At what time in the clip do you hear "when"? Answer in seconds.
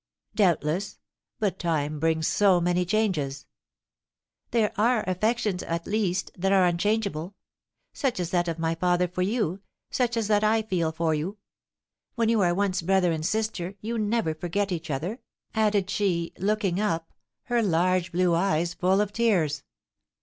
12.15-12.29